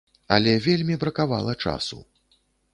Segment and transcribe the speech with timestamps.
[0.35, 2.03] Але вельмі бракавала часу!